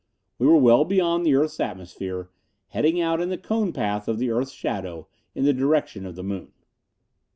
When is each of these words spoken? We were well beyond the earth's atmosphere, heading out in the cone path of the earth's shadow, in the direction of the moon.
We 0.39 0.47
were 0.47 0.57
well 0.57 0.83
beyond 0.83 1.27
the 1.27 1.35
earth's 1.35 1.59
atmosphere, 1.59 2.31
heading 2.69 2.99
out 2.99 3.21
in 3.21 3.29
the 3.29 3.37
cone 3.37 3.71
path 3.71 4.07
of 4.07 4.17
the 4.17 4.31
earth's 4.31 4.49
shadow, 4.51 5.07
in 5.35 5.45
the 5.45 5.53
direction 5.53 6.07
of 6.07 6.15
the 6.15 6.23
moon. 6.23 6.51